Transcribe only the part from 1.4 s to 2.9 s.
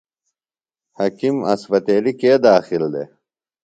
اسپتیلیۡ کے داخل